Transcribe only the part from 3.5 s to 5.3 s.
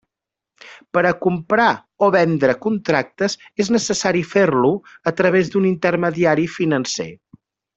és necessari fer-lo a